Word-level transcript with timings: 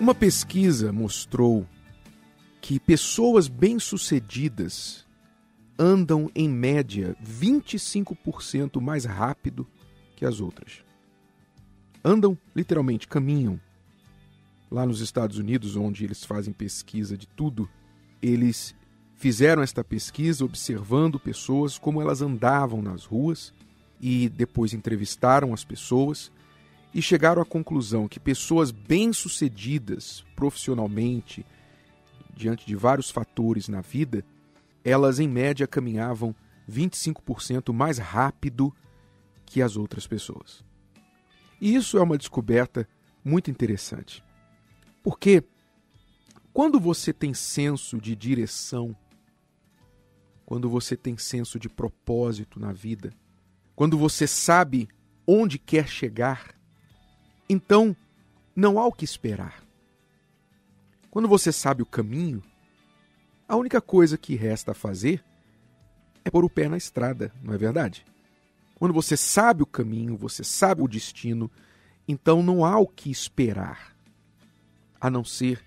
Uma 0.00 0.14
pesquisa 0.14 0.94
mostrou 0.94 1.66
que 2.58 2.80
pessoas 2.80 3.48
bem-sucedidas 3.48 5.06
andam 5.78 6.30
em 6.34 6.48
média 6.48 7.14
25% 7.22 8.80
mais 8.80 9.04
rápido 9.04 9.66
que 10.16 10.24
as 10.24 10.40
outras. 10.40 10.82
Andam, 12.02 12.36
literalmente, 12.56 13.06
caminham. 13.06 13.60
Lá 14.70 14.86
nos 14.86 15.02
Estados 15.02 15.36
Unidos, 15.36 15.76
onde 15.76 16.02
eles 16.02 16.24
fazem 16.24 16.54
pesquisa 16.54 17.14
de 17.14 17.28
tudo, 17.28 17.68
eles 18.22 18.74
fizeram 19.16 19.62
esta 19.62 19.84
pesquisa 19.84 20.46
observando 20.46 21.20
pessoas 21.20 21.76
como 21.76 22.00
elas 22.00 22.22
andavam 22.22 22.80
nas 22.80 23.04
ruas 23.04 23.52
e 24.00 24.30
depois 24.30 24.72
entrevistaram 24.72 25.52
as 25.52 25.62
pessoas 25.62 26.32
e 26.92 27.00
chegaram 27.00 27.40
à 27.40 27.44
conclusão 27.44 28.08
que 28.08 28.18
pessoas 28.18 28.70
bem-sucedidas 28.70 30.24
profissionalmente, 30.34 31.46
diante 32.34 32.66
de 32.66 32.74
vários 32.74 33.10
fatores 33.10 33.68
na 33.68 33.80
vida, 33.80 34.24
elas 34.84 35.20
em 35.20 35.28
média 35.28 35.66
caminhavam 35.66 36.34
25% 36.68 37.72
mais 37.72 37.98
rápido 37.98 38.74
que 39.44 39.62
as 39.62 39.76
outras 39.76 40.06
pessoas. 40.06 40.64
E 41.60 41.74
isso 41.74 41.98
é 41.98 42.02
uma 42.02 42.18
descoberta 42.18 42.88
muito 43.24 43.50
interessante. 43.50 44.24
Porque 45.02 45.44
quando 46.52 46.80
você 46.80 47.12
tem 47.12 47.34
senso 47.34 48.00
de 48.00 48.16
direção, 48.16 48.96
quando 50.44 50.68
você 50.68 50.96
tem 50.96 51.16
senso 51.16 51.58
de 51.58 51.68
propósito 51.68 52.58
na 52.58 52.72
vida, 52.72 53.12
quando 53.76 53.96
você 53.96 54.26
sabe 54.26 54.88
onde 55.26 55.58
quer 55.58 55.86
chegar, 55.86 56.59
então, 57.52 57.96
não 58.54 58.78
há 58.78 58.86
o 58.86 58.92
que 58.92 59.04
esperar. 59.04 59.66
Quando 61.10 61.26
você 61.26 61.50
sabe 61.50 61.82
o 61.82 61.86
caminho, 61.86 62.40
a 63.48 63.56
única 63.56 63.80
coisa 63.80 64.16
que 64.16 64.36
resta 64.36 64.72
fazer 64.72 65.24
é 66.24 66.30
pôr 66.30 66.44
o 66.44 66.48
pé 66.48 66.68
na 66.68 66.76
estrada, 66.76 67.32
não 67.42 67.52
é 67.52 67.58
verdade? 67.58 68.06
Quando 68.76 68.94
você 68.94 69.16
sabe 69.16 69.64
o 69.64 69.66
caminho, 69.66 70.16
você 70.16 70.44
sabe 70.44 70.80
o 70.80 70.86
destino, 70.86 71.50
então 72.06 72.40
não 72.40 72.64
há 72.64 72.78
o 72.78 72.86
que 72.86 73.10
esperar, 73.10 73.96
a 75.00 75.10
não 75.10 75.24
ser 75.24 75.60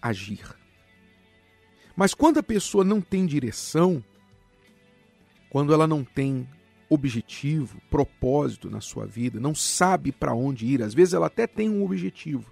agir. 0.00 0.56
Mas 1.94 2.14
quando 2.14 2.38
a 2.38 2.42
pessoa 2.42 2.82
não 2.82 3.02
tem 3.02 3.26
direção, 3.26 4.02
quando 5.50 5.74
ela 5.74 5.86
não 5.86 6.02
tem 6.02 6.48
objetivo, 6.94 7.80
propósito 7.90 8.70
na 8.70 8.80
sua 8.80 9.06
vida, 9.06 9.38
não 9.38 9.54
sabe 9.54 10.12
para 10.12 10.34
onde 10.34 10.66
ir. 10.66 10.82
Às 10.82 10.94
vezes 10.94 11.14
ela 11.14 11.26
até 11.26 11.46
tem 11.46 11.68
um 11.68 11.84
objetivo, 11.84 12.50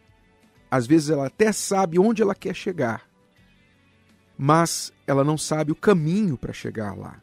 às 0.71 0.87
vezes 0.87 1.11
ela 1.11 1.27
até 1.27 1.53
sabe 1.53 1.99
onde 1.99 2.21
ela 2.21 2.35
quer 2.35 2.55
chegar, 2.55 3.09
mas 4.37 4.93
ela 5.07 5.23
não 5.23 5.39
sabe 5.39 5.73
o 5.73 5.77
caminho 5.77 6.37
para 6.37 6.53
chegar 6.53 6.97
lá. 6.97 7.23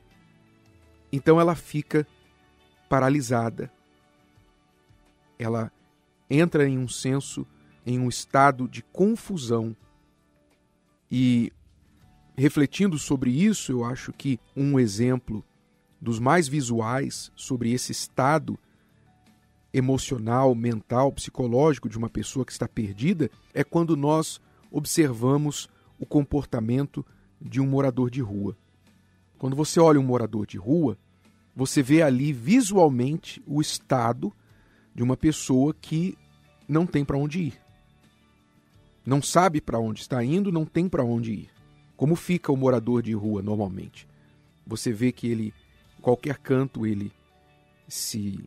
Então 1.11 1.39
ela 1.39 1.55
fica 1.55 2.07
paralisada. 2.87 3.71
Ela 5.37 5.71
entra 6.29 6.67
em 6.67 6.77
um 6.77 6.87
senso, 6.87 7.45
em 7.85 7.99
um 7.99 8.09
estado 8.09 8.67
de 8.67 8.83
confusão. 8.83 9.75
E 11.11 11.51
refletindo 12.37 12.97
sobre 12.97 13.31
isso, 13.31 13.71
eu 13.71 13.83
acho 13.83 14.13
que 14.13 14.39
um 14.55 14.79
exemplo 14.79 15.43
dos 16.01 16.19
mais 16.19 16.47
visuais 16.47 17.31
sobre 17.35 17.71
esse 17.71 17.91
estado 17.91 18.57
emocional, 19.73 20.55
mental, 20.55 21.11
psicológico 21.11 21.89
de 21.89 21.97
uma 21.97 22.09
pessoa 22.09 22.45
que 22.45 22.51
está 22.51 22.67
perdida 22.67 23.29
é 23.53 23.63
quando 23.63 23.95
nós 23.95 24.41
observamos 24.71 25.69
o 25.99 26.05
comportamento 26.05 27.05
de 27.39 27.61
um 27.61 27.67
morador 27.67 28.09
de 28.09 28.21
rua. 28.21 28.57
Quando 29.37 29.55
você 29.55 29.79
olha 29.79 29.99
um 29.99 30.03
morador 30.03 30.45
de 30.45 30.57
rua, 30.57 30.97
você 31.55 31.83
vê 31.83 32.01
ali 32.01 32.33
visualmente 32.33 33.41
o 33.45 33.61
estado 33.61 34.33
de 34.93 35.03
uma 35.03 35.15
pessoa 35.15 35.73
que 35.73 36.17
não 36.67 36.85
tem 36.85 37.05
para 37.05 37.17
onde 37.17 37.39
ir. 37.39 37.61
Não 39.05 39.21
sabe 39.21 39.61
para 39.61 39.79
onde 39.79 40.01
está 40.01 40.23
indo, 40.23 40.51
não 40.51 40.65
tem 40.65 40.87
para 40.87 41.03
onde 41.03 41.31
ir. 41.31 41.49
Como 41.95 42.15
fica 42.15 42.51
o 42.51 42.57
morador 42.57 43.01
de 43.01 43.13
rua 43.13 43.41
normalmente? 43.41 44.07
Você 44.65 44.91
vê 44.91 45.11
que 45.11 45.27
ele 45.27 45.53
qualquer 46.01 46.37
canto 46.37 46.85
ele 46.85 47.11
se 47.87 48.43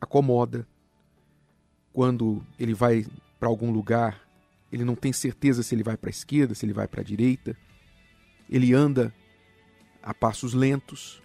acomoda. 0.00 0.66
Quando 1.92 2.44
ele 2.58 2.74
vai 2.74 3.06
para 3.38 3.48
algum 3.48 3.70
lugar, 3.70 4.20
ele 4.70 4.84
não 4.84 4.94
tem 4.94 5.12
certeza 5.12 5.62
se 5.62 5.74
ele 5.74 5.82
vai 5.82 5.96
para 5.96 6.08
a 6.08 6.10
esquerda, 6.10 6.54
se 6.54 6.64
ele 6.64 6.72
vai 6.72 6.88
para 6.88 7.00
a 7.00 7.04
direita. 7.04 7.56
Ele 8.48 8.72
anda 8.72 9.14
a 10.02 10.14
passos 10.14 10.54
lentos. 10.54 11.22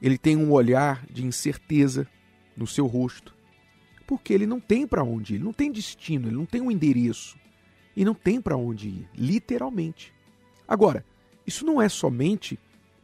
Ele 0.00 0.16
tem 0.16 0.36
um 0.36 0.52
olhar 0.52 1.04
de 1.06 1.24
incerteza 1.24 2.06
no 2.56 2.66
seu 2.66 2.86
rosto, 2.86 3.34
porque 4.06 4.32
ele 4.32 4.46
não 4.46 4.60
tem 4.60 4.86
para 4.86 5.04
onde 5.04 5.34
ir, 5.34 5.36
ele 5.36 5.44
não 5.44 5.52
tem 5.52 5.70
destino, 5.70 6.28
ele 6.28 6.36
não 6.36 6.46
tem 6.46 6.60
um 6.60 6.70
endereço 6.70 7.38
e 7.96 8.04
não 8.04 8.14
tem 8.14 8.40
para 8.40 8.56
onde 8.56 8.88
ir, 8.88 9.08
literalmente. 9.14 10.12
Agora, 10.66 11.04
isso 11.46 11.64
não 11.64 11.80
é 11.80 11.88
somente 11.88 12.58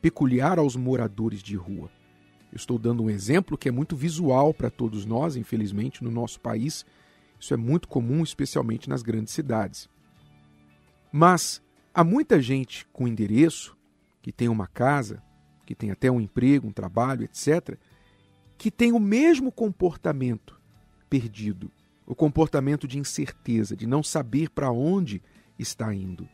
peculiar 0.04 0.59
aos 0.59 0.76
moradores 0.76 1.42
de 1.42 1.56
rua. 1.56 1.91
Eu 2.53 2.56
estou 2.56 2.78
dando 2.78 3.03
um 3.03 3.09
exemplo 3.09 3.56
que 3.56 3.70
é 3.70 3.72
muito 3.72 3.97
visual 3.97 4.53
para 4.53 4.69
todos 4.69 5.06
nós, 5.06 5.34
infelizmente, 5.34 6.04
no 6.04 6.10
nosso 6.10 6.38
país. 6.41 6.84
Isso 7.41 7.54
é 7.54 7.56
muito 7.56 7.88
comum, 7.88 8.22
especialmente 8.22 8.87
nas 8.87 9.00
grandes 9.00 9.32
cidades. 9.32 9.88
Mas 11.10 11.62
há 11.94 12.04
muita 12.04 12.38
gente 12.38 12.87
com 12.93 13.09
endereço, 13.09 13.75
que 14.20 14.31
tem 14.31 14.47
uma 14.47 14.66
casa, 14.66 15.22
que 15.64 15.75
tem 15.75 15.91
até 15.91 16.10
um 16.10 16.20
emprego, 16.20 16.69
um 16.69 16.72
trabalho, 16.72 17.25
etc., 17.25 17.78
que 18.59 18.70
tem 18.70 18.93
o 18.93 19.00
mesmo 19.00 19.50
comportamento 19.50 20.60
perdido, 21.09 21.70
o 22.06 22.14
comportamento 22.14 22.87
de 22.87 22.98
incerteza, 22.98 23.75
de 23.75 23.87
não 23.87 24.03
saber 24.03 24.50
para 24.50 24.70
onde 24.70 25.22
está 25.59 25.94
indo. 25.94 26.28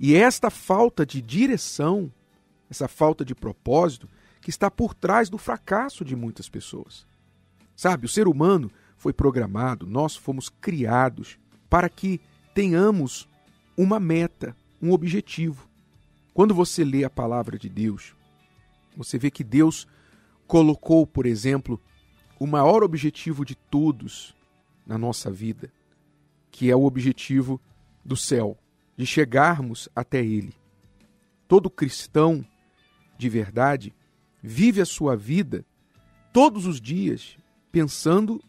E 0.00 0.14
esta 0.14 0.48
falta 0.48 1.04
de 1.04 1.20
direção 1.20 2.10
essa 2.70 2.86
falta 2.86 3.24
de 3.24 3.34
propósito 3.34 4.08
que 4.40 4.48
está 4.48 4.70
por 4.70 4.94
trás 4.94 5.28
do 5.28 5.36
fracasso 5.36 6.04
de 6.04 6.14
muitas 6.14 6.48
pessoas. 6.48 7.06
Sabe, 7.76 8.06
o 8.06 8.08
ser 8.08 8.28
humano 8.28 8.70
foi 8.96 9.12
programado, 9.12 9.86
nós 9.86 10.14
fomos 10.14 10.48
criados 10.48 11.38
para 11.68 11.88
que 11.88 12.20
tenhamos 12.54 13.28
uma 13.76 13.98
meta, 13.98 14.56
um 14.80 14.92
objetivo. 14.92 15.68
Quando 16.32 16.54
você 16.54 16.84
lê 16.84 17.04
a 17.04 17.10
palavra 17.10 17.58
de 17.58 17.68
Deus, 17.68 18.14
você 18.96 19.18
vê 19.18 19.30
que 19.30 19.42
Deus 19.42 19.86
colocou, 20.46 21.06
por 21.06 21.26
exemplo, 21.26 21.80
o 22.38 22.46
maior 22.46 22.82
objetivo 22.82 23.44
de 23.44 23.54
todos 23.54 24.34
na 24.86 24.96
nossa 24.98 25.30
vida, 25.30 25.72
que 26.50 26.70
é 26.70 26.76
o 26.76 26.84
objetivo 26.84 27.60
do 28.04 28.16
céu, 28.16 28.58
de 28.96 29.06
chegarmos 29.06 29.88
até 29.94 30.18
Ele. 30.24 30.54
Todo 31.46 31.70
cristão 31.70 32.44
de 33.20 33.28
verdade 33.28 33.94
vive 34.42 34.80
a 34.80 34.86
sua 34.86 35.14
vida 35.14 35.64
todos 36.32 36.66
os 36.66 36.80
dias 36.80 37.36
pensando 37.70 38.42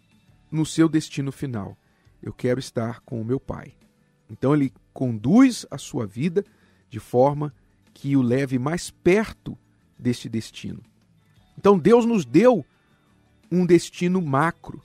no 0.50 0.66
seu 0.66 0.88
destino 0.88 1.32
final. 1.32 1.78
Eu 2.24 2.32
quero 2.32 2.60
estar 2.60 3.02
com 3.02 3.22
o 3.22 3.26
meu 3.26 3.40
Pai. 3.40 3.74
Então 4.30 4.56
ele 4.56 4.74
conduz 4.94 5.66
a 5.70 5.78
sua 5.78 6.08
vida 6.08 6.46
de 6.90 7.00
forma 7.00 7.54
que 7.94 8.16
o 8.16 8.22
leve 8.22 8.58
mais 8.58 8.90
perto 8.90 9.58
deste 10.00 10.30
destino. 10.30 10.82
Então 11.58 11.78
Deus 11.78 12.06
nos 12.06 12.24
deu 12.24 12.66
um 13.52 13.66
destino 13.66 14.22
macro, 14.22 14.82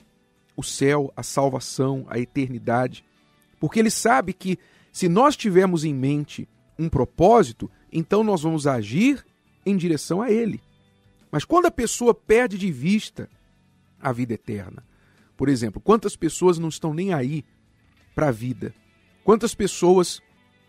o 0.55 0.63
céu, 0.63 1.13
a 1.15 1.23
salvação, 1.23 2.05
a 2.09 2.19
eternidade, 2.19 3.05
porque 3.57 3.79
ele 3.79 3.89
sabe 3.89 4.33
que 4.33 4.59
se 4.91 5.07
nós 5.07 5.37
tivermos 5.37 5.85
em 5.85 5.93
mente 5.93 6.47
um 6.77 6.89
propósito, 6.89 7.71
então 7.91 8.21
nós 8.23 8.41
vamos 8.41 8.67
agir 8.67 9.25
em 9.69 9.77
direção 9.77 10.21
a 10.21 10.31
Ele. 10.31 10.61
Mas 11.31 11.43
quando 11.45 11.65
a 11.65 11.71
pessoa 11.71 12.13
perde 12.13 12.57
de 12.57 12.71
vista 12.71 13.29
a 13.99 14.11
vida 14.11 14.33
eterna, 14.33 14.83
por 15.35 15.49
exemplo, 15.49 15.81
quantas 15.81 16.15
pessoas 16.15 16.57
não 16.57 16.69
estão 16.69 16.93
nem 16.93 17.13
aí 17.13 17.45
para 18.15 18.29
a 18.29 18.31
vida? 18.31 18.73
Quantas 19.23 19.53
pessoas 19.53 20.21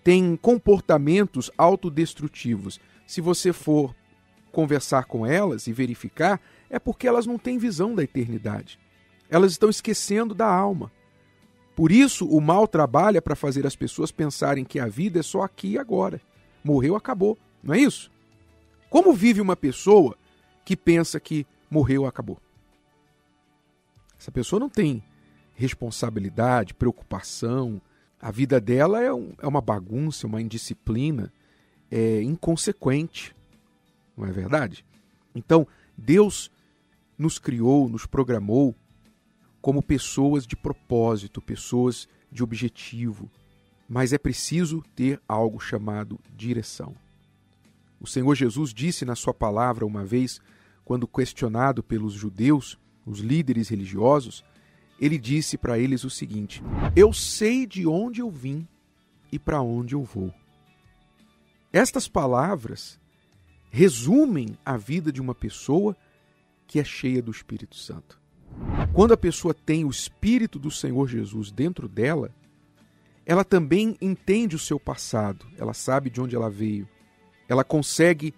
têm 0.04 0.36
comportamentos 0.36 1.50
autodestrutivos? 1.56 2.78
Se 3.06 3.20
você 3.20 3.52
for 3.52 3.94
conversar 4.52 5.04
com 5.04 5.24
elas 5.24 5.66
e 5.66 5.72
verificar, 5.72 6.40
é 6.68 6.78
porque 6.78 7.06
elas 7.06 7.24
não 7.24 7.38
têm 7.38 7.56
visão 7.56 7.94
da 7.94 8.02
eternidade. 8.02 8.78
Elas 9.30 9.52
estão 9.52 9.70
esquecendo 9.70 10.34
da 10.34 10.46
alma. 10.46 10.90
Por 11.74 11.92
isso, 11.92 12.26
o 12.26 12.40
mal 12.40 12.66
trabalha 12.66 13.22
para 13.22 13.36
fazer 13.36 13.66
as 13.66 13.76
pessoas 13.76 14.10
pensarem 14.10 14.64
que 14.64 14.80
a 14.80 14.86
vida 14.86 15.20
é 15.20 15.22
só 15.22 15.42
aqui 15.42 15.68
e 15.68 15.78
agora. 15.78 16.20
Morreu, 16.64 16.96
acabou. 16.96 17.38
Não 17.62 17.72
é 17.72 17.78
isso? 17.78 18.10
Como 18.90 19.12
vive 19.12 19.40
uma 19.40 19.56
pessoa 19.56 20.16
que 20.64 20.76
pensa 20.76 21.20
que 21.20 21.46
morreu, 21.70 22.06
acabou? 22.06 22.38
Essa 24.18 24.32
pessoa 24.32 24.58
não 24.58 24.68
tem 24.68 25.02
responsabilidade, 25.54 26.74
preocupação. 26.74 27.80
A 28.20 28.30
vida 28.30 28.60
dela 28.60 29.02
é, 29.02 29.12
um, 29.12 29.32
é 29.38 29.46
uma 29.46 29.60
bagunça, 29.60 30.26
uma 30.26 30.40
indisciplina, 30.40 31.32
é 31.90 32.22
inconsequente, 32.22 33.34
não 34.16 34.26
é 34.26 34.32
verdade? 34.32 34.84
Então, 35.34 35.66
Deus 35.96 36.50
nos 37.16 37.38
criou, 37.38 37.88
nos 37.88 38.06
programou 38.06 38.74
como 39.60 39.82
pessoas 39.82 40.46
de 40.46 40.56
propósito, 40.56 41.42
pessoas 41.42 42.08
de 42.30 42.42
objetivo, 42.42 43.30
mas 43.88 44.12
é 44.12 44.18
preciso 44.18 44.82
ter 44.94 45.20
algo 45.28 45.58
chamado 45.60 46.18
direção. 46.36 46.94
O 48.00 48.06
Senhor 48.06 48.34
Jesus 48.34 48.72
disse 48.72 49.04
na 49.04 49.14
sua 49.14 49.34
palavra 49.34 49.84
uma 49.84 50.04
vez, 50.04 50.40
quando 50.84 51.06
questionado 51.06 51.82
pelos 51.82 52.12
judeus, 52.12 52.78
os 53.04 53.20
líderes 53.20 53.68
religiosos, 53.68 54.44
ele 55.00 55.18
disse 55.18 55.56
para 55.56 55.78
eles 55.78 56.04
o 56.04 56.10
seguinte: 56.10 56.62
Eu 56.94 57.12
sei 57.12 57.66
de 57.66 57.86
onde 57.86 58.20
eu 58.20 58.30
vim 58.30 58.66
e 59.30 59.38
para 59.38 59.60
onde 59.60 59.94
eu 59.94 60.02
vou. 60.02 60.32
Estas 61.72 62.08
palavras 62.08 62.98
resumem 63.70 64.56
a 64.64 64.76
vida 64.76 65.12
de 65.12 65.20
uma 65.20 65.34
pessoa 65.34 65.96
que 66.66 66.80
é 66.80 66.84
cheia 66.84 67.22
do 67.22 67.30
Espírito 67.30 67.76
Santo. 67.76 68.18
Quando 68.92 69.12
a 69.12 69.16
pessoa 69.16 69.54
tem 69.54 69.84
o 69.84 69.90
Espírito 69.90 70.58
do 70.58 70.70
Senhor 70.70 71.08
Jesus 71.08 71.50
dentro 71.50 71.88
dela, 71.88 72.34
ela 73.24 73.44
também 73.44 73.96
entende 74.00 74.56
o 74.56 74.58
seu 74.58 74.80
passado, 74.80 75.46
ela 75.58 75.74
sabe 75.74 76.08
de 76.08 76.20
onde 76.20 76.34
ela 76.34 76.48
veio, 76.48 76.88
ela 77.48 77.64
consegue 77.64 78.34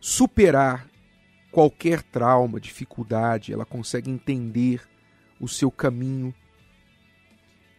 superar 0.00 0.88
qualquer 1.52 2.02
trauma, 2.02 2.60
dificuldade, 2.60 3.52
ela 3.52 3.64
consegue 3.64 4.10
entender 4.10 4.82
o 5.40 5.48
seu 5.48 5.70
caminho 5.70 6.34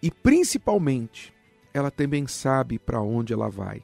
e 0.01 0.09
principalmente 0.09 1.33
ela 1.73 1.91
também 1.91 2.27
sabe 2.27 2.79
para 2.79 3.01
onde 3.01 3.33
ela 3.33 3.49
vai. 3.49 3.83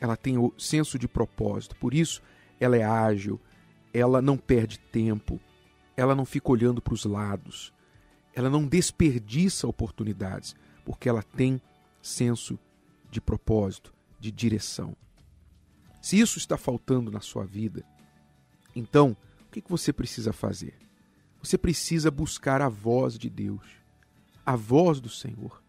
Ela 0.00 0.16
tem 0.16 0.38
o 0.38 0.52
senso 0.56 0.98
de 0.98 1.06
propósito, 1.06 1.76
por 1.76 1.92
isso 1.92 2.22
ela 2.58 2.76
é 2.76 2.82
ágil, 2.82 3.38
ela 3.92 4.22
não 4.22 4.36
perde 4.36 4.78
tempo, 4.78 5.38
ela 5.96 6.14
não 6.14 6.24
fica 6.24 6.50
olhando 6.50 6.80
para 6.80 6.94
os 6.94 7.04
lados, 7.04 7.72
ela 8.34 8.48
não 8.48 8.66
desperdiça 8.66 9.66
oportunidades, 9.66 10.56
porque 10.84 11.08
ela 11.08 11.22
tem 11.22 11.60
senso 12.00 12.58
de 13.10 13.20
propósito, 13.20 13.92
de 14.18 14.30
direção. 14.30 14.96
Se 16.00 16.18
isso 16.18 16.38
está 16.38 16.56
faltando 16.56 17.10
na 17.10 17.20
sua 17.20 17.44
vida, 17.44 17.84
então 18.74 19.16
o 19.46 19.50
que 19.50 19.62
você 19.68 19.92
precisa 19.92 20.32
fazer? 20.32 20.74
Você 21.42 21.56
precisa 21.56 22.10
buscar 22.10 22.60
a 22.62 22.68
voz 22.68 23.18
de 23.18 23.28
Deus, 23.28 23.64
a 24.44 24.56
voz 24.56 25.00
do 25.00 25.08
Senhor. 25.08 25.62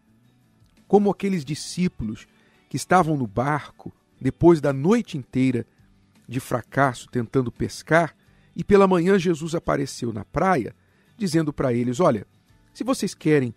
Como 0.86 1.10
aqueles 1.10 1.44
discípulos 1.44 2.26
que 2.68 2.76
estavam 2.76 3.16
no 3.16 3.26
barco 3.26 3.92
depois 4.20 4.60
da 4.60 4.72
noite 4.72 5.18
inteira 5.18 5.66
de 6.28 6.40
fracasso 6.40 7.08
tentando 7.10 7.50
pescar, 7.50 8.14
e 8.54 8.62
pela 8.62 8.86
manhã 8.86 9.18
Jesus 9.18 9.54
apareceu 9.54 10.12
na 10.12 10.24
praia, 10.24 10.74
dizendo 11.16 11.52
para 11.52 11.72
eles: 11.72 12.00
Olha, 12.00 12.26
se 12.72 12.84
vocês 12.84 13.14
querem 13.14 13.54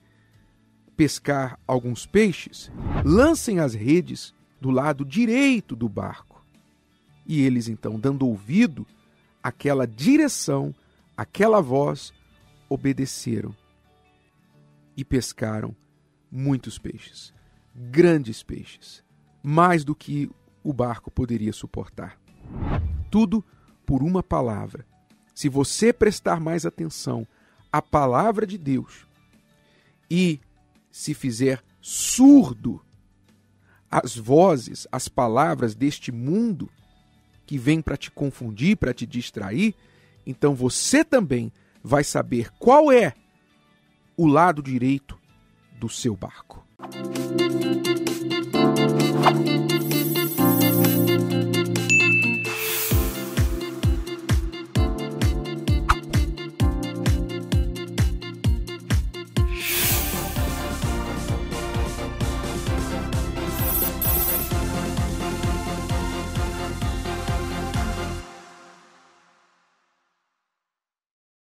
pescar 0.95 1.59
alguns 1.67 2.05
peixes, 2.05 2.71
lancem 3.03 3.59
as 3.59 3.73
redes 3.73 4.33
do 4.59 4.69
lado 4.69 5.05
direito 5.05 5.75
do 5.75 5.87
barco. 5.87 6.34
E 7.25 7.41
eles 7.41 7.67
então, 7.67 7.99
dando 7.99 8.27
ouvido 8.27 8.85
àquela 9.41 9.87
direção, 9.87 10.73
àquela 11.17 11.61
voz, 11.61 12.13
obedeceram 12.69 13.55
e 14.95 15.03
pescaram 15.03 15.75
muitos 16.31 16.77
peixes, 16.77 17.33
grandes 17.73 18.43
peixes, 18.43 19.03
mais 19.41 19.83
do 19.83 19.95
que 19.95 20.29
o 20.63 20.73
barco 20.73 21.11
poderia 21.11 21.53
suportar. 21.53 22.19
Tudo 23.09 23.43
por 23.85 24.01
uma 24.01 24.23
palavra. 24.23 24.85
Se 25.33 25.49
você 25.49 25.93
prestar 25.93 26.39
mais 26.39 26.65
atenção 26.65 27.27
à 27.71 27.81
palavra 27.81 28.47
de 28.47 28.57
Deus 28.57 29.05
e 30.09 30.39
se 30.91 31.13
fizer 31.13 31.63
surdo 31.81 32.81
às 33.91 34.15
vozes, 34.15 34.87
às 34.91 35.07
palavras 35.07 35.75
deste 35.75 36.11
mundo 36.11 36.69
que 37.45 37.57
vem 37.57 37.81
para 37.81 37.97
te 37.97 38.09
confundir, 38.11 38.77
para 38.77 38.93
te 38.93 39.05
distrair, 39.05 39.75
então 40.25 40.55
você 40.55 41.03
também 41.03 41.51
vai 41.83 42.03
saber 42.03 42.49
qual 42.57 42.91
é 42.91 43.13
o 44.17 44.25
lado 44.25 44.61
direito 44.61 45.19
do 45.79 45.87
seu 45.89 46.15
barco. 46.15 46.65